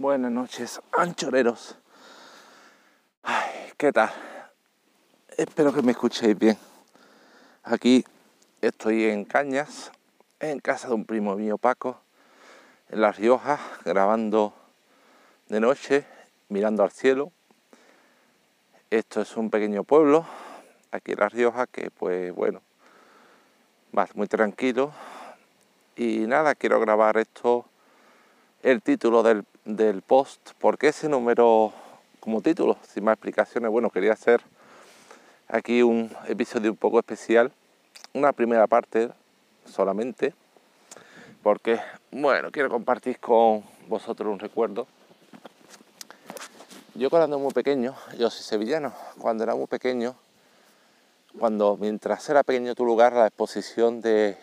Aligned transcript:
Buenas 0.00 0.30
noches, 0.30 0.80
anchoreros. 0.96 1.76
Ay, 3.24 3.72
¿qué 3.76 3.90
tal? 3.90 4.12
Espero 5.36 5.72
que 5.72 5.82
me 5.82 5.90
escuchéis 5.90 6.38
bien. 6.38 6.56
Aquí 7.64 8.04
estoy 8.60 9.06
en 9.06 9.24
Cañas, 9.24 9.90
en 10.38 10.60
casa 10.60 10.86
de 10.86 10.94
un 10.94 11.04
primo 11.04 11.34
mío 11.34 11.58
Paco, 11.58 12.00
en 12.90 13.00
La 13.00 13.10
Rioja, 13.10 13.58
grabando 13.84 14.54
de 15.48 15.58
noche, 15.58 16.06
mirando 16.48 16.84
al 16.84 16.92
cielo. 16.92 17.32
Esto 18.90 19.20
es 19.22 19.36
un 19.36 19.50
pequeño 19.50 19.82
pueblo, 19.82 20.24
aquí 20.92 21.10
en 21.10 21.18
La 21.18 21.28
Rioja, 21.28 21.66
que 21.66 21.90
pues 21.90 22.32
bueno, 22.32 22.62
va 23.98 24.06
muy 24.14 24.28
tranquilo. 24.28 24.92
Y 25.96 26.18
nada, 26.28 26.54
quiero 26.54 26.78
grabar 26.78 27.16
esto, 27.16 27.66
el 28.62 28.82
título 28.82 29.22
del 29.22 29.44
del 29.68 30.00
post, 30.00 30.52
¿por 30.58 30.78
qué 30.78 30.88
ese 30.88 31.10
número 31.10 31.74
como 32.20 32.40
título? 32.40 32.78
Sin 32.82 33.04
más 33.04 33.12
explicaciones, 33.12 33.70
bueno, 33.70 33.90
quería 33.90 34.14
hacer 34.14 34.40
aquí 35.46 35.82
un 35.82 36.10
episodio 36.26 36.70
un 36.70 36.76
poco 36.78 36.98
especial, 36.98 37.52
una 38.14 38.32
primera 38.32 38.66
parte 38.66 39.10
solamente, 39.66 40.34
porque, 41.42 41.78
bueno, 42.10 42.50
quiero 42.50 42.70
compartir 42.70 43.20
con 43.20 43.62
vosotros 43.88 44.32
un 44.32 44.38
recuerdo. 44.38 44.86
Yo 46.94 47.10
cuando 47.10 47.36
era 47.36 47.42
muy 47.42 47.52
pequeño, 47.52 47.94
yo 48.16 48.30
soy 48.30 48.42
sevillano, 48.42 48.94
cuando 49.18 49.44
era 49.44 49.54
muy 49.54 49.66
pequeño, 49.66 50.16
cuando 51.38 51.76
mientras 51.76 52.26
era 52.30 52.42
pequeño 52.42 52.74
tu 52.74 52.86
lugar, 52.86 53.12
la 53.12 53.26
exposición 53.26 54.00
de 54.00 54.38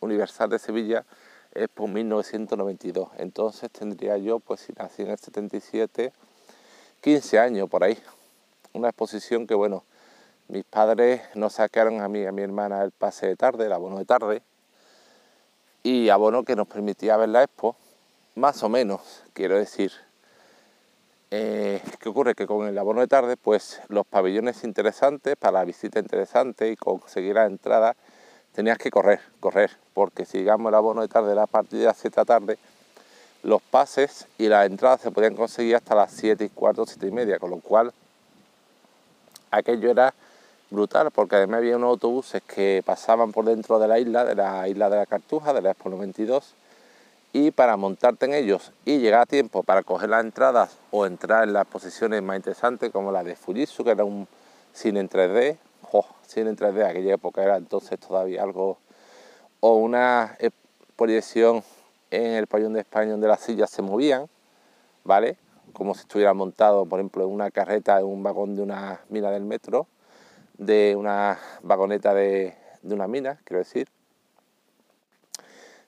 Universal 0.00 0.50
de 0.50 0.58
Sevilla, 0.58 1.04
es 1.54 1.68
por 1.68 1.88
1992. 1.88 3.08
Entonces 3.18 3.70
tendría 3.70 4.18
yo, 4.18 4.40
pues 4.40 4.60
si 4.60 4.72
nací 4.72 5.02
en 5.02 5.10
el 5.10 5.18
77, 5.18 6.12
15 7.00 7.38
años 7.38 7.68
por 7.68 7.84
ahí. 7.84 7.98
Una 8.72 8.88
exposición 8.88 9.46
que, 9.46 9.54
bueno, 9.54 9.84
mis 10.48 10.64
padres 10.64 11.22
nos 11.34 11.54
sacaron 11.54 12.00
a 12.00 12.08
mí 12.08 12.20
y 12.20 12.26
a 12.26 12.32
mi 12.32 12.42
hermana 12.42 12.82
el 12.82 12.90
pase 12.90 13.26
de 13.26 13.36
tarde, 13.36 13.66
el 13.66 13.72
abono 13.72 13.98
de 13.98 14.04
tarde, 14.04 14.42
y 15.82 16.08
abono 16.08 16.44
que 16.44 16.56
nos 16.56 16.66
permitía 16.66 17.16
ver 17.16 17.28
la 17.28 17.42
expo, 17.42 17.76
más 18.34 18.62
o 18.62 18.68
menos, 18.68 19.22
quiero 19.32 19.56
decir. 19.56 19.92
Eh, 21.30 21.82
¿Qué 21.98 22.08
ocurre? 22.08 22.34
Que 22.34 22.46
con 22.46 22.66
el 22.66 22.78
abono 22.78 23.00
de 23.00 23.06
tarde, 23.06 23.36
pues 23.36 23.80
los 23.88 24.06
pabellones 24.06 24.64
interesantes, 24.64 25.36
para 25.36 25.58
la 25.58 25.64
visita 25.64 25.98
interesante 25.98 26.70
y 26.70 26.76
conseguir 26.76 27.34
la 27.34 27.46
entrada, 27.46 27.96
tenías 28.54 28.78
que 28.78 28.90
correr, 28.90 29.20
correr, 29.40 29.70
porque 29.92 30.24
si 30.24 30.38
digamos 30.38 30.70
el 30.70 30.74
abono 30.76 31.02
de 31.02 31.08
tarde 31.08 31.32
a 31.32 31.62
de 31.62 31.84
las 31.84 31.96
7 31.98 32.14
de 32.14 32.20
la 32.20 32.24
tarde, 32.24 32.58
los 33.42 33.60
pases 33.60 34.26
y 34.38 34.48
las 34.48 34.66
entradas 34.66 35.02
se 35.02 35.10
podían 35.10 35.34
conseguir 35.34 35.76
hasta 35.76 35.94
las 35.94 36.12
7 36.12 36.44
y 36.44 36.48
cuarto, 36.48 36.86
7 36.86 37.06
y 37.06 37.10
media, 37.10 37.38
con 37.38 37.50
lo 37.50 37.58
cual 37.58 37.92
aquello 39.50 39.90
era 39.90 40.14
brutal, 40.70 41.10
porque 41.10 41.36
además 41.36 41.58
había 41.58 41.76
unos 41.76 41.90
autobuses 41.90 42.42
que 42.42 42.82
pasaban 42.86 43.32
por 43.32 43.44
dentro 43.44 43.78
de 43.78 43.88
la 43.88 43.98
isla, 43.98 44.24
de 44.24 44.34
la 44.34 44.68
isla 44.68 44.88
de 44.88 44.96
la 44.96 45.06
Cartuja, 45.06 45.52
de 45.52 45.60
la 45.60 45.72
Expo 45.72 45.90
92, 45.90 46.54
y 47.32 47.50
para 47.50 47.76
montarte 47.76 48.26
en 48.26 48.34
ellos 48.34 48.72
y 48.84 48.98
llegar 48.98 49.22
a 49.22 49.26
tiempo 49.26 49.64
para 49.64 49.82
coger 49.82 50.10
las 50.10 50.24
entradas 50.24 50.78
o 50.92 51.04
entrar 51.04 51.42
en 51.42 51.52
las 51.52 51.66
posiciones 51.66 52.22
más 52.22 52.36
interesantes 52.36 52.92
como 52.92 53.10
la 53.10 53.24
de 53.24 53.34
Fujitsu, 53.34 53.82
que 53.82 53.90
era 53.90 54.04
un 54.04 54.28
cine 54.72 55.00
en 55.00 55.10
3D, 55.10 55.56
oh, 55.92 56.06
cine 56.26 56.50
en 56.50 56.56
3D, 56.56 56.84
aquella 56.84 57.14
época 57.14 57.42
era 57.42 57.56
entonces 57.56 57.98
todavía 57.98 58.42
algo, 58.42 58.78
o 59.60 59.74
una 59.76 60.36
proyección 60.96 61.62
en 62.10 62.32
el 62.32 62.46
pabellón 62.46 62.74
de 62.74 62.80
España 62.80 63.12
donde 63.12 63.28
las 63.28 63.40
sillas 63.40 63.70
se 63.70 63.82
movían, 63.82 64.28
¿vale? 65.04 65.36
Como 65.72 65.94
si 65.94 66.00
estuviera 66.00 66.34
montado, 66.34 66.86
por 66.86 67.00
ejemplo, 67.00 67.24
en 67.24 67.30
una 67.30 67.50
carreta, 67.50 67.98
en 67.98 68.06
un 68.06 68.22
vagón 68.22 68.54
de 68.54 68.62
una 68.62 69.00
mina 69.08 69.30
del 69.30 69.44
metro, 69.44 69.86
de 70.58 70.94
una 70.96 71.38
vagoneta 71.62 72.14
de, 72.14 72.56
de 72.82 72.94
una 72.94 73.08
mina, 73.08 73.40
quiero 73.44 73.58
decir. 73.58 73.88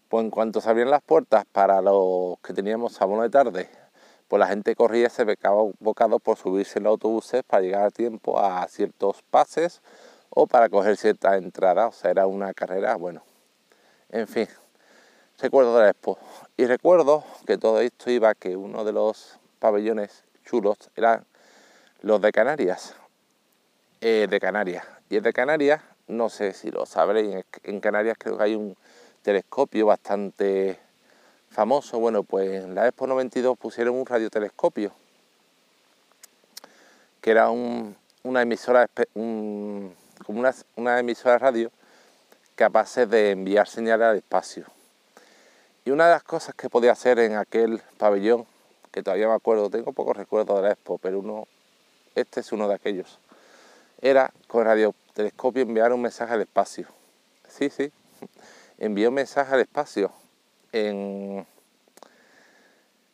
Pues 0.09 0.25
en 0.25 0.31
cuanto 0.31 0.61
se 0.61 0.69
abrían 0.69 0.91
las 0.91 1.03
puertas 1.03 1.45
para 1.53 1.81
los 1.81 2.39
que 2.41 2.53
teníamos 2.53 3.01
abono 3.01 3.23
de 3.23 3.31
tarde 3.31 3.69
pues 4.29 4.41
la 4.41 4.49
gente 4.49 4.75
corría 4.75 5.09
se 5.09 5.25
becaba 5.25 5.63
bocado 5.79 6.19
por 6.19 6.37
subirse 6.37 6.79
en 6.79 6.85
los 6.85 6.93
autobuses 6.93 7.43
para 7.45 7.63
llegar 7.63 7.85
a 7.85 7.91
tiempo 7.91 8.39
a 8.39 8.67
ciertos 8.69 9.23
pases 9.31 9.83
o 10.31 10.47
para 10.47 10.69
coger 10.69 10.97
ciertas 10.97 11.37
entradas, 11.37 11.97
o 11.97 11.99
sea, 11.99 12.11
era 12.11 12.27
una 12.27 12.53
carrera, 12.53 12.97
bueno, 12.97 13.23
en 14.11 14.29
fin, 14.29 14.49
recuerdo 15.39 15.77
de 15.77 15.85
la 15.85 15.91
expo. 15.91 16.19
Y 16.57 16.67
recuerdo 16.67 17.25
que 17.47 17.59
todo 17.59 17.81
esto 17.81 18.11
iba 18.11 18.35
que 18.35 18.57
uno 18.57 18.85
de 18.85 18.93
los 18.93 19.39
pabellones 19.59 20.25
chulos 20.45 20.77
eran 20.95 21.25
los 22.03 22.21
de 22.21 22.33
Canarias, 22.33 22.95
eh, 24.01 24.27
de 24.29 24.41
Canarias. 24.41 24.85
Y 25.09 25.17
el 25.17 25.23
de 25.23 25.33
Canarias, 25.33 25.83
no 26.07 26.29
sé 26.29 26.53
si 26.53 26.71
lo 26.71 26.87
sabréis, 26.87 27.45
en 27.63 27.81
Canarias 27.81 28.17
creo 28.19 28.37
que 28.37 28.45
hay 28.45 28.55
un 28.55 28.77
telescopio 29.23 29.87
bastante 29.87 30.79
famoso, 31.51 31.99
bueno, 31.99 32.23
pues 32.23 32.65
en 32.65 32.75
la 32.75 32.87
Expo 32.87 33.07
92 33.07 33.57
pusieron 33.59 33.95
un 33.95 34.07
radiotelescopio, 34.07 34.93
que 37.21 37.31
era 37.31 37.51
una 37.51 38.43
emisora, 38.43 38.89
como 39.15 39.91
una, 40.77 41.39
radio 41.39 41.71
capaces 42.55 43.09
de 43.09 43.31
enviar 43.31 43.69
señales 43.69 44.07
al 44.07 44.17
espacio. 44.17 44.67
Y 45.85 45.91
una 45.91 46.07
de 46.07 46.13
las 46.13 46.23
cosas 46.23 46.55
que 46.55 46.69
podía 46.69 46.93
hacer 46.93 47.19
en 47.19 47.37
aquel 47.37 47.81
pabellón, 47.99 48.47
que 48.91 49.03
todavía 49.03 49.29
me 49.29 49.35
acuerdo, 49.35 49.71
tengo 49.71 49.93
pocos 49.93 50.17
recuerdos 50.17 50.57
de 50.57 50.63
la 50.63 50.73
Expo, 50.73 50.99
pero 50.99 51.21
uno, 51.21 51.47
este 52.15 52.41
es 52.41 52.53
uno 52.53 52.69
de 52.69 52.75
aquellos, 52.75 53.19
era 54.01 54.33
con 54.47 54.61
el 54.61 54.67
radiotelescopio 54.67 55.63
enviar 55.63 55.93
un 55.93 56.03
mensaje 56.03 56.35
al 56.35 56.43
espacio. 56.43 56.87
Sí, 57.49 57.71
sí, 57.71 57.93
envió 58.79 59.09
un 59.09 59.15
mensaje 59.15 59.55
al 59.55 59.61
espacio 59.61 60.13
en, 60.77 61.47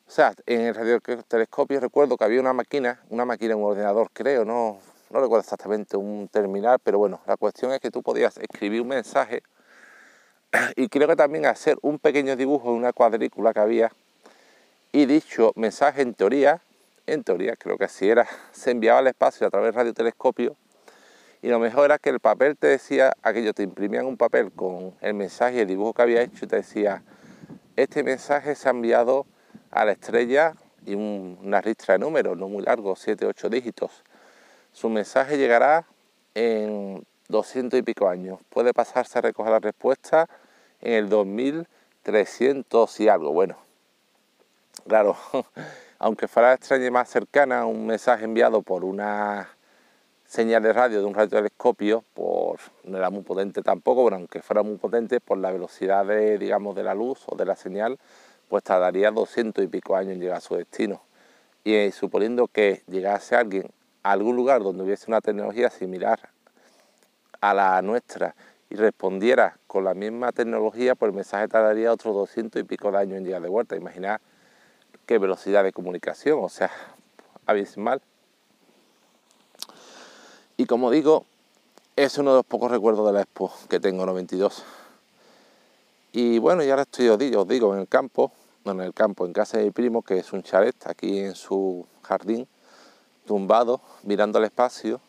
o 0.06 0.10
sea, 0.10 0.34
en 0.46 0.62
el 0.62 0.74
radiotelescopio 0.74 1.80
recuerdo 1.80 2.16
que 2.16 2.24
había 2.24 2.40
una 2.40 2.52
máquina, 2.52 3.00
una 3.08 3.24
máquina, 3.24 3.56
un 3.56 3.64
ordenador 3.64 4.08
creo, 4.12 4.44
no, 4.44 4.78
no 5.10 5.20
recuerdo 5.20 5.40
exactamente 5.40 5.96
un 5.96 6.28
terminal, 6.28 6.78
pero 6.82 6.98
bueno, 6.98 7.20
la 7.26 7.36
cuestión 7.36 7.72
es 7.72 7.80
que 7.80 7.90
tú 7.90 8.02
podías 8.02 8.36
escribir 8.38 8.82
un 8.82 8.88
mensaje 8.88 9.42
y 10.76 10.88
creo 10.88 11.08
que 11.08 11.16
también 11.16 11.46
hacer 11.46 11.78
un 11.82 11.98
pequeño 11.98 12.36
dibujo 12.36 12.70
en 12.70 12.76
una 12.76 12.92
cuadrícula 12.92 13.54
que 13.54 13.60
había 13.60 13.92
y 14.90 15.06
dicho 15.06 15.52
mensaje 15.54 16.02
en 16.02 16.14
teoría, 16.14 16.60
en 17.06 17.22
teoría 17.22 17.54
creo 17.56 17.78
que 17.78 17.84
así 17.84 18.08
era, 18.08 18.26
se 18.52 18.72
enviaba 18.72 18.98
al 18.98 19.06
espacio 19.06 19.46
a 19.46 19.50
través 19.50 19.68
del 19.68 19.74
radiotelescopio 19.74 20.56
y 21.42 21.48
lo 21.48 21.58
mejor 21.58 21.86
era 21.86 21.98
que 21.98 22.10
el 22.10 22.20
papel 22.20 22.56
te 22.56 22.68
decía, 22.68 23.12
aquello 23.22 23.52
te 23.52 23.64
imprimían 23.64 24.06
un 24.06 24.16
papel 24.16 24.52
con 24.52 24.94
el 25.00 25.14
mensaje 25.14 25.56
y 25.56 25.60
el 25.60 25.66
dibujo 25.66 25.92
que 25.92 26.02
había 26.02 26.22
hecho 26.22 26.44
y 26.44 26.48
te 26.48 26.56
decía, 26.56 27.02
este 27.77 28.03
mensaje 28.03 28.55
se 28.55 28.69
ha 28.69 28.71
enviado 28.71 29.27
a 29.71 29.84
la 29.84 29.93
estrella 29.93 30.55
y 30.84 30.94
una 30.94 31.60
ristra 31.60 31.94
de 31.94 32.00
números, 32.00 32.37
no 32.37 32.49
muy 32.49 32.62
largo, 32.62 32.97
7, 32.97 33.27
8 33.27 33.49
dígitos. 33.49 34.03
Su 34.72 34.88
mensaje 34.88 35.38
llegará 35.38 35.87
en 36.34 37.05
200 37.28 37.78
y 37.78 37.83
pico 37.83 38.09
años. 38.09 38.41
Puede 38.49 38.72
pasarse 38.72 39.19
a 39.19 39.22
recoger 39.22 39.53
la 39.53 39.60
respuesta 39.60 40.28
en 40.81 40.94
el 40.94 41.09
2300 41.09 43.00
y 43.00 43.09
algo. 43.09 43.33
Bueno, 43.33 43.56
claro, 44.87 45.16
aunque 45.99 46.28
fuera 46.28 46.49
la 46.49 46.54
estrella 46.54 46.91
más 46.91 47.09
cercana, 47.09 47.66
un 47.66 47.87
mensaje 47.87 48.25
enviado 48.25 48.62
por 48.62 48.84
una 48.84 49.49
señal 50.32 50.62
de 50.62 50.72
radio 50.72 51.00
de 51.00 51.04
un 51.04 51.12
radiotelescopio, 51.12 52.04
por, 52.15 52.59
no 52.84 52.97
era 52.97 53.10
muy 53.10 53.22
potente 53.22 53.60
tampoco, 53.60 54.04
pero 54.04 54.16
aunque 54.16 54.41
fuera 54.41 54.62
muy 54.62 54.76
potente, 54.78 55.20
por 55.20 55.37
la 55.37 55.53
velocidad 55.53 56.06
de, 56.06 56.38
digamos, 56.38 56.75
de 56.75 56.82
la 56.82 56.94
luz 56.94 57.20
o 57.26 57.37
de 57.37 57.44
la 57.44 57.54
señal, 57.54 57.98
pues 58.48 58.65
tardaría 58.65 59.10
200 59.10 59.62
y 59.62 59.66
pico 59.66 59.95
años 59.95 60.15
en 60.15 60.21
llegar 60.21 60.39
a 60.39 60.41
su 60.41 60.56
destino. 60.56 61.03
Y 61.65 61.74
eh, 61.74 61.92
suponiendo 61.92 62.48
que 62.48 62.83
llegase 62.86 63.36
alguien 63.36 63.68
a 64.03 64.12
algún 64.12 64.34
lugar 64.34 64.62
donde 64.62 64.83
hubiese 64.83 65.04
una 65.09 65.21
tecnología 65.21 65.68
similar 65.68 66.30
a 67.42 67.53
la 67.53 67.83
nuestra 67.83 68.34
y 68.71 68.77
respondiera 68.77 69.59
con 69.66 69.84
la 69.84 69.92
misma 69.92 70.33
tecnología, 70.33 70.95
pues 70.95 71.10
el 71.10 71.15
mensaje 71.15 71.47
tardaría 71.47 71.92
otros 71.92 72.15
200 72.15 72.62
y 72.62 72.65
pico 72.65 72.91
de 72.91 72.97
años 72.97 73.18
en 73.18 73.27
llegar 73.27 73.42
de 73.42 73.51
vuelta. 73.51 73.77
Imaginad 73.77 74.18
qué 75.04 75.18
velocidad 75.18 75.62
de 75.62 75.74
comunicación, 75.74 76.39
o 76.42 76.48
sea, 76.48 76.71
abismal. 77.45 78.01
Y 80.57 80.66
como 80.66 80.91
digo, 80.91 81.25
es 81.97 82.19
uno 82.19 82.31
de 82.31 82.37
los 82.39 82.47
pocos 82.47 82.71
recuerdos 82.71 83.07
de 83.07 83.13
la 83.13 83.22
Expo 83.22 83.53
que 83.69 83.81
tengo 83.81 84.04
92. 84.04 84.63
Y 86.13 86.39
bueno, 86.39 86.63
ya 86.63 86.72
ahora 86.72 86.83
estoy, 86.83 87.09
os 87.09 87.19
digo, 87.19 87.43
os 87.43 87.49
digo, 87.49 87.72
en 87.75 87.81
el 87.81 87.89
campo, 87.89 88.33
no 88.65 88.72
en 88.72 88.81
el 88.81 88.93
campo, 88.93 89.25
en 89.25 89.33
casa 89.33 89.59
de 89.59 89.65
mi 89.65 89.71
primo, 89.71 90.03
que 90.03 90.19
es 90.19 90.33
un 90.33 90.43
chalet 90.43 90.77
aquí 90.87 91.21
en 91.21 91.34
su 91.34 91.87
jardín, 92.03 92.47
tumbado, 93.27 93.81
mirando 94.03 94.39
al 94.39 94.45
espacio 94.45 95.01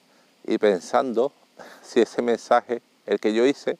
y 0.45 0.57
pensando 0.57 1.33
si 1.81 1.99
ese 1.99 2.21
mensaje, 2.21 2.81
el 3.05 3.19
que 3.19 3.33
yo 3.33 3.45
hice, 3.45 3.77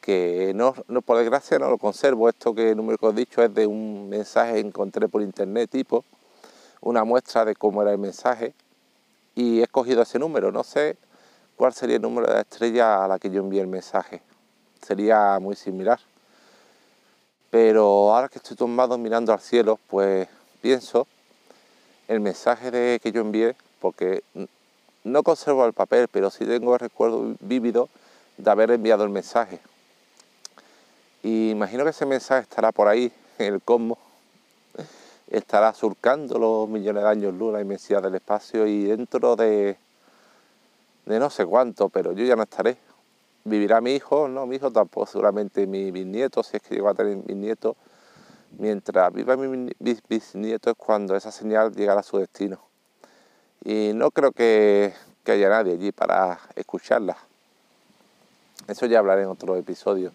que 0.00 0.52
no, 0.54 0.74
no, 0.86 1.02
por 1.02 1.18
desgracia 1.18 1.58
no 1.58 1.68
lo 1.68 1.78
conservo. 1.78 2.28
Esto 2.28 2.54
que 2.54 2.76
número 2.76 2.96
que 2.96 3.06
os 3.06 3.12
he 3.12 3.16
dicho 3.16 3.42
es 3.42 3.52
de 3.52 3.66
un 3.66 4.08
mensaje 4.08 4.54
que 4.54 4.60
encontré 4.60 5.08
por 5.08 5.20
internet 5.20 5.68
tipo, 5.68 6.04
una 6.80 7.02
muestra 7.02 7.44
de 7.44 7.56
cómo 7.56 7.82
era 7.82 7.90
el 7.90 7.98
mensaje 7.98 8.54
y 9.34 9.60
he 9.60 9.62
escogido 9.62 10.02
ese 10.02 10.18
número. 10.18 10.52
No 10.52 10.64
sé 10.64 10.96
cuál 11.56 11.72
sería 11.72 11.96
el 11.96 12.02
número 12.02 12.26
de 12.26 12.34
la 12.34 12.40
estrella 12.40 13.04
a 13.04 13.08
la 13.08 13.18
que 13.18 13.30
yo 13.30 13.40
envié 13.40 13.60
el 13.60 13.66
mensaje. 13.66 14.22
Sería 14.82 15.38
muy 15.40 15.56
similar. 15.56 16.00
Pero 17.50 18.14
ahora 18.14 18.28
que 18.28 18.38
estoy 18.38 18.56
tomado 18.56 18.96
mirando 18.96 19.32
al 19.32 19.40
cielo, 19.40 19.78
pues 19.88 20.28
pienso 20.60 21.06
el 22.08 22.20
mensaje 22.20 22.70
de, 22.70 23.00
que 23.02 23.12
yo 23.12 23.20
envié, 23.20 23.56
porque 23.80 24.22
no 25.04 25.22
conservo 25.22 25.66
el 25.66 25.72
papel, 25.72 26.08
pero 26.08 26.30
sí 26.30 26.44
tengo 26.44 26.74
el 26.74 26.80
recuerdo 26.80 27.34
vívido 27.40 27.88
de 28.36 28.50
haber 28.50 28.70
enviado 28.70 29.04
el 29.04 29.10
mensaje. 29.10 29.60
Y 31.22 31.50
imagino 31.50 31.84
que 31.84 31.90
ese 31.90 32.06
mensaje 32.06 32.42
estará 32.42 32.72
por 32.72 32.88
ahí, 32.88 33.12
en 33.38 33.54
el 33.54 33.62
cosmos, 33.62 33.98
estará 35.30 35.72
surcando 35.72 36.38
los 36.38 36.68
millones 36.68 37.04
de 37.04 37.08
años 37.08 37.34
luz, 37.34 37.52
la 37.52 37.60
inmensidad 37.60 38.02
del 38.02 38.16
espacio 38.16 38.66
y 38.66 38.84
dentro 38.84 39.36
de, 39.36 39.78
de 41.06 41.18
no 41.18 41.30
sé 41.30 41.46
cuánto, 41.46 41.88
pero 41.88 42.12
yo 42.12 42.24
ya 42.24 42.36
no 42.36 42.42
estaré. 42.42 42.76
Vivirá 43.44 43.80
mi 43.80 43.94
hijo, 43.94 44.28
no, 44.28 44.46
mi 44.46 44.56
hijo 44.56 44.70
tampoco, 44.70 45.06
seguramente 45.06 45.66
mi 45.66 45.90
bisnieto, 45.90 46.42
si 46.42 46.56
es 46.56 46.62
que 46.62 46.74
llego 46.74 46.88
a 46.88 46.94
tener 46.94 47.16
bisnieto. 47.16 47.76
Mientras 48.58 49.12
viva 49.12 49.36
mi 49.36 49.72
bisnieto 50.08 50.70
es 50.70 50.76
cuando 50.76 51.14
esa 51.14 51.30
señal 51.30 51.72
llegará 51.72 52.00
a 52.00 52.02
su 52.02 52.18
destino. 52.18 52.60
Y 53.64 53.92
no 53.94 54.10
creo 54.10 54.32
que, 54.32 54.92
que 55.22 55.32
haya 55.32 55.48
nadie 55.48 55.74
allí 55.74 55.92
para 55.92 56.40
escucharla. 56.56 57.16
Eso 58.66 58.86
ya 58.86 58.98
hablaré 58.98 59.22
en 59.22 59.28
otro 59.28 59.56
episodio. 59.56 60.12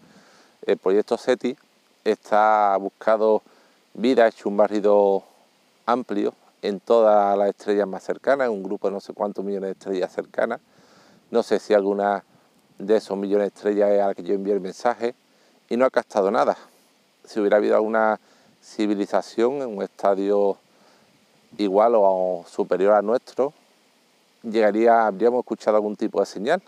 El 0.65 0.77
proyecto 0.77 1.17
SETI 1.17 1.57
está 2.03 2.75
buscado 2.77 3.41
vida, 3.95 4.27
hecho 4.27 4.49
un 4.49 4.57
barrido 4.57 5.23
amplio 5.85 6.33
en 6.61 6.79
todas 6.79 7.37
las 7.37 7.49
estrellas 7.49 7.87
más 7.87 8.03
cercanas, 8.03 8.49
un 8.49 8.61
grupo 8.61 8.87
de 8.87 8.93
no 8.93 8.99
sé 8.99 9.13
cuántos 9.13 9.43
millones 9.43 9.67
de 9.69 9.71
estrellas 9.71 10.11
cercanas. 10.11 10.59
No 11.31 11.43
sé 11.43 11.59
si 11.59 11.73
alguna 11.73 12.23
de 12.77 12.97
esos 12.97 13.17
millones 13.17 13.45
de 13.45 13.55
estrellas 13.55 13.91
es 13.91 14.01
a 14.01 14.07
la 14.07 14.13
que 14.13 14.23
yo 14.23 14.33
envié 14.33 14.53
el 14.53 14.59
mensaje 14.59 15.15
y 15.69 15.77
no 15.77 15.85
ha 15.85 15.89
captado 15.89 16.29
nada. 16.29 16.57
Si 17.23 17.39
hubiera 17.39 17.57
habido 17.57 17.75
alguna 17.75 18.19
civilización 18.61 19.61
en 19.61 19.77
un 19.77 19.81
estadio 19.81 20.57
igual 21.57 21.93
o 21.95 22.43
superior 22.47 22.93
a 22.93 23.01
nuestro, 23.01 23.53
llegaría, 24.43 25.07
habríamos 25.07 25.39
escuchado 25.39 25.77
algún 25.77 25.95
tipo 25.95 26.19
de 26.19 26.25
señal 26.25 26.61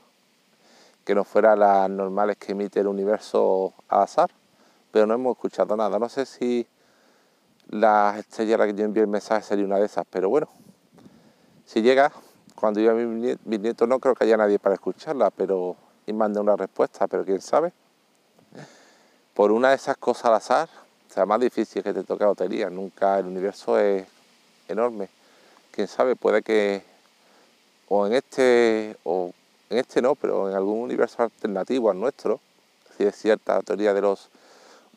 que 1.04 1.14
no 1.16 1.24
fuera 1.24 1.56
las 1.56 1.90
normales 1.90 2.38
que 2.38 2.54
emite 2.54 2.80
el 2.80 2.88
universo 2.88 3.74
al 3.88 4.04
azar, 4.04 4.30
pero 4.92 5.06
no 5.06 5.14
hemos 5.14 5.36
escuchado 5.36 5.76
nada. 5.76 6.00
No 6.00 6.10
sé 6.10 6.26
si 6.26 6.68
la 7.70 8.16
estrella 8.20 8.56
a 8.56 8.58
la 8.60 8.68
que 8.68 8.74
yo 8.74 8.86
envié 8.86 9.04
el 9.04 9.10
mensaje 9.10 9.44
sería 9.44 9.66
una 9.66 9.78
de 9.78 9.86
esas, 9.86 10.06
pero 10.10 10.30
bueno, 10.30 10.48
si 11.66 11.82
llega, 11.82 12.12
cuando 12.56 12.80
llegue 12.80 13.38
mi 13.46 13.58
nieto 13.58 13.88
no 13.88 14.00
creo 14.00 14.16
que 14.16 14.24
haya 14.24 14.38
nadie 14.38 14.60
para 14.60 14.76
escucharla, 14.76 15.32
pero 15.32 15.76
y 16.08 16.14
mande 16.14 16.40
una 16.40 16.56
respuesta, 16.56 17.06
pero 17.08 17.24
quién 17.26 17.42
sabe. 17.42 17.74
Por 19.34 19.52
una 19.52 19.70
de 19.70 19.76
esas 19.76 19.98
cosas 19.98 20.26
al 20.26 20.36
azar, 20.36 20.70
sea 21.10 21.26
más 21.26 21.40
difícil 21.40 21.84
que 21.84 21.94
te 21.94 22.04
toque 22.04 22.24
la 22.24 22.30
lotería, 22.30 22.70
nunca 22.70 23.20
el 23.20 23.28
universo 23.28 23.78
es 23.78 24.08
enorme. 24.68 25.10
Quién 25.72 25.88
sabe, 25.88 26.16
puede 26.16 26.42
que 26.42 26.82
o 27.90 28.08
en 28.08 28.14
este 28.14 28.98
o 29.04 29.32
en 29.70 29.78
este 29.78 30.02
no, 30.02 30.16
pero 30.16 30.50
en 30.50 30.56
algún 30.56 30.80
universo 30.80 31.22
alternativo 31.22 31.92
al 31.92 32.00
nuestro, 32.00 32.40
si 32.98 33.04
es 33.04 33.16
cierta 33.16 33.56
la 33.56 33.62
teoría 33.62 33.94
de 33.94 34.02
los 34.02 34.30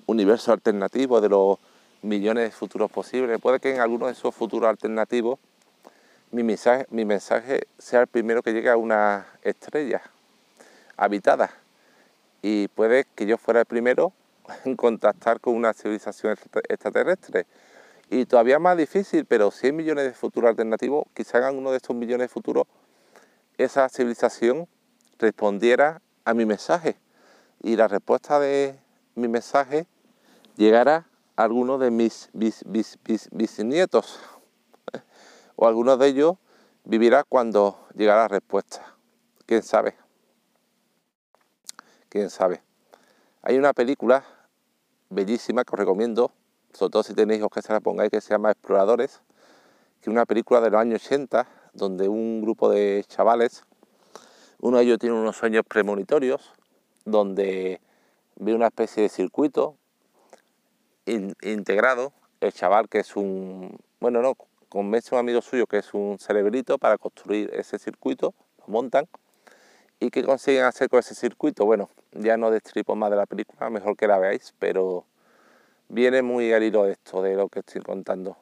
universos 0.06 0.49
alternativos, 0.49 1.20
de 1.20 1.28
los 1.28 1.58
millones 2.02 2.44
de 2.44 2.50
futuros 2.50 2.91
posibles, 2.91 3.41
puede 3.41 3.61
que 3.61 3.75
en 3.75 3.81
alguno 3.81 4.06
de 4.06 4.12
esos 4.12 4.35
futuros 4.35 4.69
alternativos 4.69 5.38
mi 6.31 6.44
mensaje, 6.44 6.87
mi 6.91 7.05
mensaje 7.05 7.67
sea 7.79 8.02
el 8.02 8.06
primero 8.06 8.43
que 8.43 8.52
llegue 8.52 8.70
a 8.70 8.76
una 8.76 9.26
estrella 9.43 10.00
habitada. 10.97 11.50
Y 12.41 12.69
puede 12.69 13.06
que 13.14 13.26
yo 13.26 13.37
fuera 13.37 13.61
el 13.61 13.67
primero 13.67 14.12
en 14.64 14.76
contactar 14.76 15.41
con 15.41 15.55
una 15.55 15.73
civilización 15.73 16.37
extraterrestre. 16.69 17.47
Y 18.11 18.26
todavía 18.26 18.58
más 18.58 18.76
difícil, 18.76 19.25
pero 19.25 19.50
100 19.50 19.75
millones 19.75 20.05
de 20.05 20.12
futuros 20.12 20.50
alternativos, 20.50 21.06
quizá 21.14 21.38
en 21.38 21.44
alguno 21.44 21.70
de 21.70 21.79
estos 21.79 21.96
millones 21.96 22.25
de 22.25 22.29
futuros 22.29 22.67
esa 23.58 23.88
civilización 23.88 24.69
respondiera 25.19 26.00
a 26.25 26.35
mi 26.35 26.46
mensaje. 26.46 26.96
Y 27.62 27.76
la 27.76 27.88
respuesta 27.88 28.41
de 28.41 28.79
mi 29.14 29.29
mensaje 29.29 29.87
llegara 30.56 31.06
a 31.41 31.45
alguno 31.45 31.79
de 31.79 31.91
mis 31.91 32.29
bisnietos 32.35 34.21
o 35.57 35.67
alguno 35.67 35.97
de 35.97 36.09
ellos 36.09 36.35
vivirá 36.85 37.25
cuando 37.25 37.89
llegara 37.95 38.23
la 38.23 38.29
respuesta. 38.29 38.95
¿Quién 39.47 39.63
sabe? 39.63 39.97
¿Quién 42.11 42.29
sabe? 42.29 42.63
Hay 43.41 43.57
una 43.57 43.73
película 43.73 44.23
bellísima 45.09 45.65
que 45.65 45.75
os 45.75 45.79
recomiendo, 45.79 46.31
sobre 46.75 46.91
todo 46.91 47.03
si 47.03 47.15
tenéis 47.15 47.39
hijos 47.39 47.51
que 47.51 47.63
se 47.63 47.73
la 47.73 47.81
pongáis, 47.81 48.11
que 48.11 48.21
se 48.21 48.35
llama 48.35 48.51
Exploradores, 48.51 49.23
que 50.03 50.11
es 50.11 50.13
una 50.13 50.27
película 50.27 50.61
de 50.61 50.69
los 50.69 50.79
años 50.79 51.03
80 51.07 51.47
donde 51.73 52.07
un 52.07 52.43
grupo 52.43 52.69
de 52.69 53.03
chavales, 53.09 53.65
uno 54.59 54.77
de 54.77 54.85
ellos 54.85 54.99
tiene 54.99 55.19
unos 55.19 55.39
sueños 55.39 55.65
premonitorios, 55.67 56.53
donde 57.07 57.81
ve 58.37 58.55
una 58.55 58.67
especie 58.67 59.05
de 59.05 59.09
circuito 59.09 59.80
integrado, 61.43 62.12
el 62.41 62.53
chaval 62.53 62.89
que 62.89 63.01
es 63.01 63.17
un, 63.17 63.79
bueno, 64.01 64.23
no, 64.23 64.37
convence 64.69 65.15
a 65.15 65.19
un 65.19 65.21
amigo 65.21 65.43
suyo 65.43 65.67
que 65.67 65.79
es 65.79 65.93
un 65.95 66.19
cerebrito 66.19 66.79
para 66.79 66.97
construir 66.97 67.51
ese 67.55 67.79
circuito, 67.79 68.35
lo 68.59 68.67
montan, 68.69 69.09
y 69.99 70.11
qué 70.11 70.25
consiguen 70.25 70.65
hacer 70.65 70.89
con 70.89 71.01
ese 71.01 71.15
circuito, 71.15 71.67
bueno, 71.67 71.91
ya 72.12 72.37
no 72.37 72.51
destripo 72.51 72.97
más 72.97 73.11
de 73.11 73.17
la 73.17 73.27
película, 73.27 73.69
mejor 73.69 73.97
que 73.97 74.07
la 74.07 74.19
veáis, 74.19 74.55
pero 74.59 75.05
viene 75.89 76.23
muy 76.23 76.53
al 76.53 76.62
hilo 76.62 76.87
esto 76.87 77.23
de 77.23 77.35
lo 77.35 77.49
que 77.49 77.61
estoy 77.61 77.83
contando. 77.83 78.39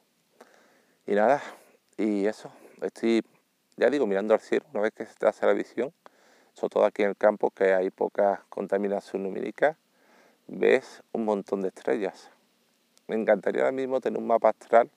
Y 1.06 1.14
nada, 1.14 1.42
y 1.96 2.26
eso, 2.26 2.52
estoy, 2.82 3.24
ya 3.76 3.90
digo, 3.90 4.06
mirando 4.06 4.34
al 4.34 4.40
cielo 4.40 4.66
una 4.72 4.82
vez 4.82 4.92
que 4.92 5.06
se 5.06 5.26
hace 5.26 5.46
la 5.46 5.52
visión, 5.54 5.92
sobre 6.52 6.70
todo 6.74 6.84
aquí 6.84 7.02
en 7.02 7.10
el 7.10 7.16
campo 7.16 7.50
que 7.50 7.72
hay 7.72 7.90
poca 7.90 8.44
contaminación 8.48 9.22
lumínica, 9.22 9.78
ves 10.46 11.02
un 11.12 11.24
montón 11.24 11.62
de 11.62 11.68
estrellas. 11.68 12.30
Me 13.08 13.16
encantaría 13.16 13.62
ahora 13.62 13.72
mismo 13.72 14.02
tener 14.02 14.18
un 14.18 14.26
mapa 14.26 14.50
astral 14.50 14.90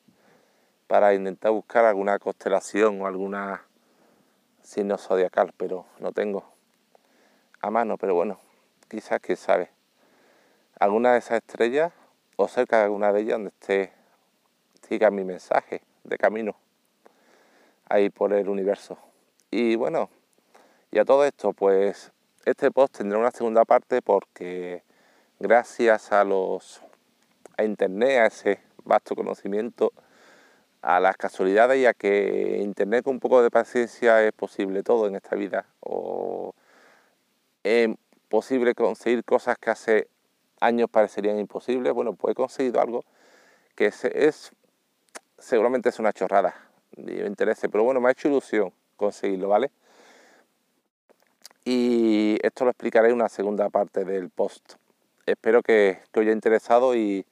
para 0.87 1.13
intentar 1.13 1.53
buscar 1.53 1.86
alguna 1.86 2.19
constelación 2.19 3.01
o 3.01 3.07
alguna 3.07 3.63
signo 4.62 4.97
zodiacal, 4.97 5.53
pero 5.55 5.86
no 6.00 6.12
tengo 6.12 6.43
a 7.62 7.71
mano, 7.71 7.97
pero 7.97 8.13
bueno, 8.13 8.38
quizás 8.89 9.21
quién 9.21 9.38
sabe. 9.38 9.69
Alguna 10.77 11.13
de 11.13 11.19
esas 11.19 11.38
estrellas 11.38 11.93
o 12.36 12.50
cerca 12.50 12.79
de 12.79 12.83
alguna 12.83 13.13
de 13.13 13.21
ellas 13.21 13.36
donde 13.36 13.51
esté 13.51 13.93
siga 14.89 15.09
mi 15.09 15.24
mensaje 15.24 15.81
de 16.03 16.17
camino 16.17 16.57
ahí 17.88 18.09
por 18.09 18.33
el 18.33 18.50
universo. 18.50 18.97
Y 19.51 19.77
bueno, 19.77 20.09
y 20.91 21.00
a 21.00 21.05
todo 21.05 21.24
esto, 21.24 21.53
pues 21.53 22.12
este 22.43 22.71
post 22.71 22.97
tendrá 22.97 23.17
una 23.17 23.31
segunda 23.31 23.63
parte 23.63 24.01
porque 24.01 24.83
gracias 25.39 26.12
a 26.12 26.25
los 26.25 26.83
a 27.62 27.65
internet, 27.65 28.20
a 28.20 28.25
ese 28.27 28.60
vasto 28.84 29.15
conocimiento, 29.15 29.94
a 30.82 31.00
las 31.00 31.15
casualidades 31.18 31.80
y 31.80 31.86
a 31.86 31.94
que 31.94 32.60
internet 32.62 33.03
con 33.03 33.15
un 33.15 33.20
poco 33.20 33.41
de 33.44 33.51
paciencia 33.51 34.24
es 34.24 34.34
posible 34.34 34.84
todo 34.84 35.08
en 35.08 35.15
esta 35.15 35.36
vida. 35.36 35.65
O 35.80 36.53
es 37.63 37.89
posible 38.30 38.74
conseguir 38.74 39.24
cosas 39.24 39.58
que 39.58 39.70
hace 39.70 40.08
años 40.60 40.89
parecerían 40.89 41.39
imposibles. 41.39 41.94
Bueno, 41.94 42.13
pues 42.13 42.32
he 42.32 42.36
conseguido 42.36 42.82
algo 42.82 43.03
que 43.75 43.88
es, 43.88 44.51
seguramente 45.38 45.89
es 45.89 46.00
una 46.00 46.13
chorrada, 46.13 46.53
me 46.98 47.25
interese, 47.25 47.70
pero 47.70 47.84
bueno, 47.84 48.00
me 48.00 48.10
ha 48.10 48.12
hecho 48.12 48.27
ilusión 48.27 48.72
conseguirlo, 48.96 49.48
¿vale? 49.50 49.72
Y 51.63 52.38
esto 52.41 52.65
lo 52.65 52.72
explicaré 52.72 53.10
en 53.10 53.15
una 53.15 53.30
segunda 53.30 53.70
parte 53.70 54.03
del 54.03 54.30
post. 54.30 54.74
Espero 55.25 55.62
que, 55.62 56.00
os 56.13 56.22
haya 56.22 56.32
interesado 56.32 56.96
y 56.96 57.25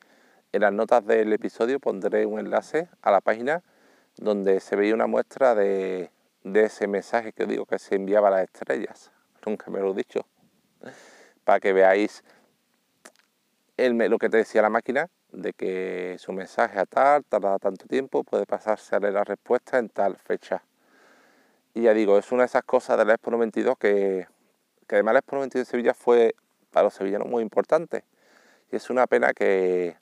en 0.51 0.61
las 0.61 0.73
notas 0.73 1.05
del 1.05 1.31
episodio 1.31 1.79
pondré 1.79 2.25
un 2.25 2.39
enlace 2.39 2.89
a 3.01 3.11
la 3.11 3.21
página 3.21 3.61
donde 4.17 4.59
se 4.59 4.75
veía 4.75 4.95
una 4.95 5.07
muestra 5.07 5.53
de, 5.53 6.11
ese 6.43 6.87
mensaje 6.87 7.33
que 7.33 7.45
digo 7.45 7.65
que 7.65 7.77
se 7.77 7.95
enviaba 7.95 8.29
a 8.29 8.31
las 8.31 8.43
estrellas. 8.43 9.11
Nunca 9.45 9.69
me 9.69 9.79
lo 9.79 9.91
he 9.91 9.95
dicho. 9.95 10.25
Para 11.43 11.59
que 11.59 11.71
veáis 11.73 12.23
lo 13.77 14.17
que 14.17 14.29
te 14.29 14.37
decía 14.37 14.61
la 14.61 14.69
máquina 14.69 15.09
de 15.31 15.53
que 15.53 16.17
su 16.19 16.33
mensaje 16.33 16.79
a 16.79 16.85
tal 16.85 17.23
tarda 17.23 17.59
tanto 17.59 17.85
tiempo, 17.85 18.23
puede 18.23 18.45
pasarse 18.45 18.95
a 18.95 18.99
leer 18.99 19.13
la 19.13 19.23
respuesta 19.23 19.77
en 19.77 19.89
tal 19.89 20.17
fecha. 20.17 20.63
Y 21.75 21.83
ya 21.83 21.93
digo, 21.93 22.17
es 22.17 22.31
una 22.31 22.43
de 22.43 22.47
esas 22.47 22.63
cosas 22.63 22.97
de 22.97 23.05
la 23.05 23.13
Expo 23.13 23.29
92 23.29 23.77
que, 23.77 24.27
que 24.87 24.95
además 24.95 25.13
la 25.13 25.19
Expo 25.19 25.35
92 25.35 25.67
de 25.67 25.71
Sevilla 25.71 25.93
fue 25.93 26.35
para 26.71 26.85
los 26.85 26.95
sevillanos 26.95 27.27
muy 27.27 27.43
importante. 27.43 28.03
Y 28.71 28.75
es 28.75 28.89
una 28.89 29.05
pena 29.07 29.33
que, 29.33 29.95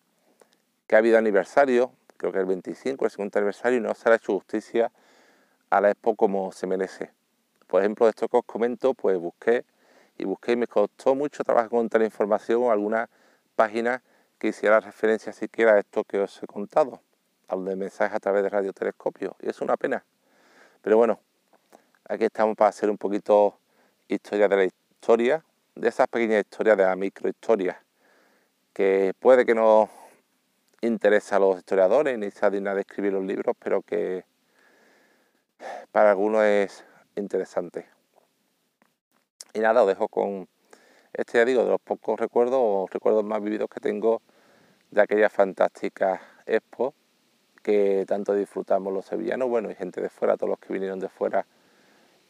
que 0.88 0.96
ha 0.96 1.00
habido 1.00 1.17
aniversario, 1.17 1.91
creo 2.17 2.32
que 2.32 2.39
el 2.39 2.46
25, 2.46 3.06
el 3.06 3.12
segundo 3.12 3.38
aniversario, 3.38 3.77
y 3.77 3.82
no 3.82 3.94
se 3.94 4.10
le 4.10 4.13
ha 4.13 4.15
hecho 4.17 4.34
justicia 4.34 4.91
a 5.70 5.82
la 5.82 5.91
Expo 5.91 6.15
como 6.15 6.51
se 6.51 6.65
merece. 6.65 7.12
Por 7.67 7.82
ejemplo, 7.82 8.08
esto 8.08 8.29
que 8.29 8.38
os 8.38 8.46
comento, 8.46 8.94
pues 8.94 9.17
busqué 9.20 9.65
y 10.17 10.24
busqué 10.24 10.53
y 10.53 10.56
me 10.56 10.67
costó 10.67 11.13
mucho 11.13 11.44
trabajo 11.44 11.67
encontrar 11.67 12.03
información 12.03 12.63
o 12.63 12.72
alguna 12.72 13.10
página 13.56 14.01
que 14.39 14.48
hiciera 14.48 14.79
referencia 14.79 15.34
siquiera 15.34 15.74
a 15.74 15.79
esto 15.79 16.03
que 16.03 16.20
os 16.20 16.41
he 16.41 16.48
contado, 16.48 17.01
al 17.50 17.65
de 17.65 17.75
mensajes 17.75 18.15
a 18.15 18.20
través 18.20 18.44
de 18.44 18.50
radiotelescopio. 18.50 19.36
Y 19.41 19.50
es 19.50 19.60
una 19.62 19.75
pena. 19.75 20.06
Pero 20.82 20.98
bueno, 20.98 21.20
aquí 22.08 22.24
estamos 22.24 22.56
para 22.56 22.70
hacer 22.70 22.89
un 22.89 22.98
poquito 22.98 23.58
historia 24.08 24.48
de 24.48 24.56
la 24.56 24.63
historia, 24.63 25.44
de 25.75 25.89
esas 25.89 26.08
pequeñas 26.08 26.39
historias, 26.39 26.77
de 26.77 26.84
la 26.84 26.96
microhistoria, 26.96 27.82
que 28.74 29.13
puede 29.20 29.46
que 29.46 29.53
no 29.53 29.89
interese 30.82 31.36
a 31.36 31.40
los 31.40 31.58
historiadores 31.58 32.18
ni 32.18 32.32
sea 32.32 32.50
digna 32.50 32.74
de 32.76 32.82
escribir 32.82 33.14
los 33.14 33.24
libros, 33.24 33.56
pero 33.60 33.82
que 33.82 34.26
para 35.92 36.12
algunos 36.12 36.44
es 36.44 36.86
interesante. 37.16 37.88
Y 39.54 39.60
nada, 39.60 39.82
os 39.82 39.88
dejo 39.88 40.08
con 40.08 40.48
este, 41.18 41.40
ya 41.40 41.46
digo, 41.46 41.64
de 41.64 41.72
los 41.72 41.82
pocos 41.82 42.20
recuerdos 42.20 42.60
o 42.62 42.88
recuerdos 42.92 43.24
más 43.24 43.42
vividos 43.42 43.70
que 43.70 43.80
tengo 43.80 44.22
de 44.92 45.02
aquella 45.02 45.30
fantástica 45.30 46.22
expo 46.46 46.94
que 47.64 48.06
tanto 48.08 48.34
disfrutamos 48.34 48.94
los 48.94 49.06
sevillanos, 49.06 49.50
bueno, 49.50 49.72
y 49.72 49.76
gente 49.76 50.00
de 50.00 50.10
fuera, 50.10 50.38
todos 50.38 50.52
los 50.52 50.60
que 50.60 50.72
vinieron 50.72 51.00
de 51.00 51.10
fuera 51.10 51.46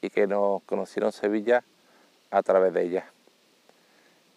y 0.01 0.10
que 0.10 0.25
nos 0.25 0.63
conocieron 0.63 1.12
Sevilla 1.12 1.63
a 2.32 2.42
través 2.44 2.74
de 2.74 2.84
ella. 2.84 3.12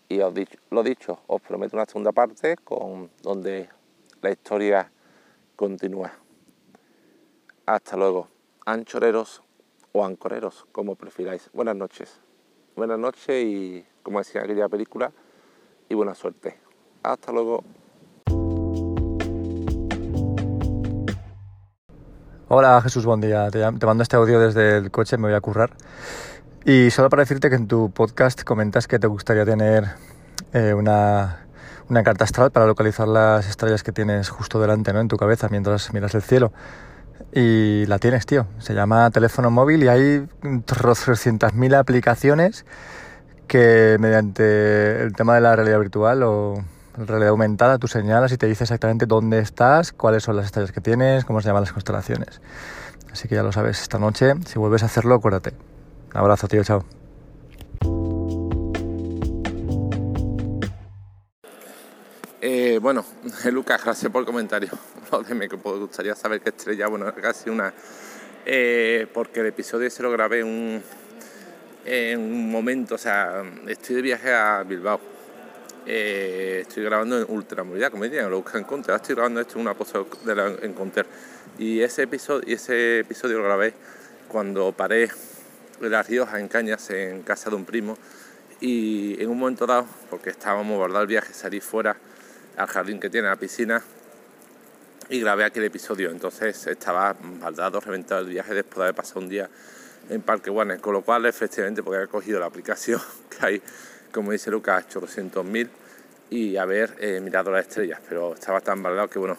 Y 0.09 0.21
os 0.21 0.35
dicho, 0.35 0.59
lo 0.71 0.83
dicho, 0.83 1.21
os 1.29 1.41
prometo 1.41 1.77
una 1.77 1.87
segunda 1.87 2.13
parte 2.13 2.57
con 2.57 3.09
donde 3.23 3.71
la 4.23 4.31
historia 4.31 4.91
continúa. 5.57 6.13
Hasta 7.67 7.97
luego, 7.97 8.29
anchoreros 8.67 9.43
o 9.93 10.05
ancoreros, 10.05 10.67
como 10.73 10.95
prefiráis. 10.95 11.51
Buenas 11.53 11.77
noches. 11.77 12.21
Buenas 12.77 12.99
noches 12.99 13.45
y, 13.45 13.85
como 14.03 14.19
decía 14.19 14.43
aquella 14.43 14.69
película, 14.69 15.13
y 15.89 15.95
buena 15.95 16.15
suerte. 16.15 16.59
Hasta 17.03 17.33
luego. 17.33 17.65
Hola 22.49 22.81
Jesús, 22.83 23.07
buen 23.07 23.21
día. 23.21 23.49
Te, 23.51 23.61
mando 23.87 24.03
este 24.03 24.17
audio 24.17 24.41
desde 24.41 24.79
el 24.79 24.91
coche, 24.91 25.17
me 25.17 25.29
voy 25.29 25.37
a 25.37 25.41
currar. 25.41 25.71
Y 26.65 26.91
solo 26.91 27.09
para 27.09 27.23
decirte 27.23 27.49
que 27.49 27.57
en 27.57 27.69
tu 27.69 27.91
podcast 27.91 28.43
comentas 28.43 28.87
que 28.87 28.99
te 28.99 29.07
gustaría 29.07 29.45
tener 29.45 29.85
eh, 30.53 30.75
una, 30.75 31.47
una, 31.91 32.03
carta 32.03 32.25
astral 32.25 32.51
para 32.51 32.67
localizar 32.67 33.09
las 33.09 33.49
estrellas 33.49 33.83
que 33.83 33.93
tienes 33.93 34.29
justo 34.29 34.61
delante, 34.61 34.93
¿no? 34.93 35.01
En 35.01 35.09
tu 35.09 35.17
cabeza 35.17 35.49
mientras 35.51 35.93
miras 35.93 36.15
el 36.15 36.23
cielo. 36.23 36.53
Y 37.33 37.85
la 37.87 37.99
tienes, 37.99 38.27
tío. 38.27 38.47
Se 38.59 38.75
llama 38.75 39.11
teléfono 39.11 39.51
móvil 39.51 39.85
y 39.85 39.89
hay 39.89 40.27
300.000 40.43 41.75
aplicaciones 41.77 42.65
que 43.47 43.97
mediante 44.01 45.03
el 45.03 45.13
tema 45.13 45.35
de 45.35 45.41
la 45.41 45.57
realidad 45.57 45.81
virtual 45.81 46.23
o 46.23 46.65
realidad 46.97 47.31
aumentada, 47.31 47.79
tú 47.79 47.89
señalas 47.89 48.33
y 48.33 48.37
te 48.37 48.47
dice 48.47 48.65
exactamente 48.65 49.07
dónde 49.07 49.39
estás, 49.39 49.93
cuáles 49.93 50.23
son 50.23 50.37
las 50.37 50.47
estrellas 50.47 50.73
que 50.73 50.81
tienes, 50.81 51.25
cómo 51.25 51.41
se 51.41 51.49
llaman 51.49 51.63
las 51.63 51.73
constelaciones. 51.73 52.41
Así 53.13 53.29
que 53.29 53.35
ya 53.35 53.43
lo 53.43 53.53
sabes, 53.53 53.81
esta 53.81 53.99
noche, 53.99 54.35
si 54.47 54.59
vuelves 54.59 54.83
a 54.83 54.87
hacerlo, 54.87 55.15
acuérdate. 55.15 55.53
Un 56.13 56.21
abrazo, 56.21 56.49
tío, 56.49 56.63
chao. 56.65 57.00
Eh, 62.43 62.79
bueno, 62.81 63.05
Lucas, 63.53 63.85
gracias 63.85 64.11
por 64.11 64.21
el 64.21 64.27
comentario. 64.27 64.71
me 65.35 65.47
gustaría 65.47 66.15
saber 66.15 66.41
qué 66.41 66.49
estrella, 66.51 66.87
bueno, 66.87 67.13
casi 67.15 67.51
una. 67.51 67.73
Eh, 68.47 69.07
porque 69.13 69.41
el 69.41 69.47
episodio 69.47 69.91
se 69.91 70.03
lo 70.03 70.11
grabé 70.11 70.43
un, 70.43 70.83
en 71.85 72.21
un 72.21 72.51
momento, 72.51 72.95
o 72.95 72.99
sea, 72.99 73.43
estoy 73.69 73.97
de 73.97 74.03
viaje 74.03 74.33
a 74.33 74.63
Bilbao 74.63 74.99
eh, 75.87 76.61
estoy 76.63 76.85
grabando 76.85 77.19
en 77.19 77.27
Ultramovilidad, 77.29 77.91
como 77.91 78.05
dirían, 78.05 78.31
lo 78.31 78.39
buscan 78.39 78.67
en 78.67 78.95
estoy 78.95 79.15
grabando 79.15 79.41
esto 79.41 79.55
en 79.57 79.61
una 79.61 79.75
posta 79.75 80.01
de 80.25 80.35
la 80.35 80.47
Encounter. 80.63 81.05
Y 81.59 81.81
ese 81.81 82.05
episodio, 82.05 82.49
y 82.49 82.55
ese 82.55 83.01
episodio 83.01 83.39
lo 83.39 83.45
grabé 83.45 83.75
cuando 84.29 84.73
paré 84.73 85.11
en 85.81 85.91
La 85.91 86.03
Rioja, 86.03 86.41
en 86.41 86.49
Cañas, 86.49 86.89
en 86.91 87.23
casa 87.23 87.51
de 87.51 87.57
un 87.57 87.67
primo. 87.67 87.99
Y 88.61 89.23
en 89.23 89.29
un 89.29 89.39
momento 89.39 89.67
dado, 89.67 89.87
porque 90.09 90.31
estábamos 90.31 90.77
guardando 90.77 91.03
el 91.03 91.07
viaje, 91.07 91.35
salí 91.35 91.61
fuera 91.61 91.97
al 92.57 92.67
jardín 92.67 93.01
que 93.01 93.11
tiene 93.11 93.29
la 93.29 93.37
piscina 93.37 93.83
y 95.09 95.21
grabé 95.21 95.45
aquel 95.45 95.65
episodio. 95.65 96.11
Entonces 96.11 96.67
estaba 96.67 97.17
baldado, 97.41 97.81
reventado 97.81 98.21
el 98.23 98.29
viaje 98.29 98.55
después 98.55 98.77
de 98.77 98.83
haber 98.85 98.95
pasado 98.95 99.21
un 99.21 99.29
día 99.29 99.49
en 100.09 100.23
Parque 100.23 100.51
Warner, 100.51 100.81
con 100.81 100.95
lo 100.95 101.03
cual 101.03 101.27
efectivamente 101.27 101.83
porque 101.83 101.99
había 101.99 102.09
cogido 102.09 102.41
la 102.41 102.47
aplicación 102.47 103.01
que 103.31 103.47
hay 103.47 103.63
como 104.13 104.33
dice 104.33 104.51
Lucas, 104.51 104.87
800.000 104.89 105.69
y 106.31 106.57
haber 106.57 106.97
eh, 107.01 107.21
mirado 107.21 107.51
las 107.51 107.67
estrellas, 107.67 108.01
pero 108.09 108.35
estaba 108.35 108.61
tan 108.61 108.83
baldado 108.83 109.09
que 109.09 109.19
bueno, 109.19 109.37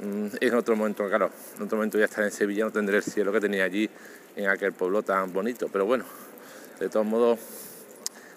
mm, 0.00 0.26
en 0.40 0.54
otro 0.54 0.76
momento, 0.76 1.06
claro, 1.08 1.30
en 1.56 1.62
otro 1.62 1.76
momento 1.76 1.98
ya 1.98 2.04
estar 2.04 2.24
en 2.24 2.30
Sevilla 2.30 2.64
no 2.64 2.70
tendré 2.70 2.98
el 2.98 3.02
cielo 3.02 3.32
que 3.32 3.40
tenía 3.40 3.64
allí 3.64 3.88
en 4.34 4.48
aquel 4.48 4.72
pueblo 4.72 5.02
tan 5.02 5.32
bonito, 5.32 5.68
pero 5.72 5.86
bueno, 5.86 6.04
de 6.78 6.88
todos 6.88 7.06
modos 7.06 7.38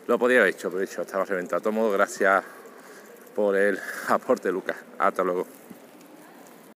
lo 0.07 0.17
podía 0.17 0.39
haber 0.39 0.53
hecho, 0.53 0.71
pero 0.71 0.83
hecho, 0.83 1.01
estaba 1.01 1.23
reventado. 1.25 1.59
De 1.59 1.63
todos 1.63 1.75
modos, 1.75 1.93
gracias 1.93 2.43
por 3.39 3.55
el 3.55 3.79
aporte, 4.09 4.51
Lucas. 4.51 4.75
Hasta 4.97 5.23
luego. 5.23 5.47